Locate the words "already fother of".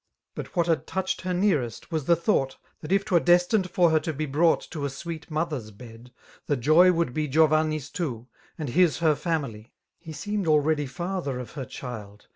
10.47-11.51